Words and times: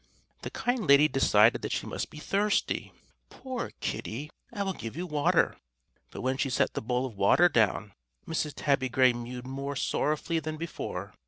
The 0.41 0.49
kind 0.49 0.87
lady 0.87 1.07
decided 1.07 1.61
that 1.61 1.71
she 1.71 1.85
must 1.85 2.09
be 2.09 2.17
thirsty: 2.17 2.91
"Poor 3.29 3.69
Kitty, 3.81 4.31
I 4.51 4.63
will 4.63 4.73
give 4.73 4.97
you 4.97 5.05
water"; 5.05 5.55
but 6.09 6.21
when 6.21 6.37
she 6.37 6.49
set 6.49 6.73
the 6.73 6.81
bowl 6.81 7.05
of 7.05 7.15
water 7.15 7.47
down 7.47 7.93
Mrs. 8.27 8.53
Tabby 8.55 8.89
Gray 8.89 9.13
mewed 9.13 9.45
more 9.45 9.75
sorrowfully 9.75 10.39
than 10.39 10.57
before. 10.57 11.13